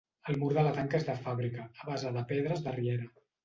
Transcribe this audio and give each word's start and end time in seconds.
El 0.31 0.37
mur 0.43 0.47
de 0.57 0.63
la 0.67 0.71
tanca 0.77 0.97
és 1.01 1.05
de 1.11 1.15
fàbrica, 1.27 1.67
a 1.85 1.93
base 1.93 2.17
de 2.19 2.27
pedres 2.35 2.69
de 2.69 2.77
riera. 2.83 3.11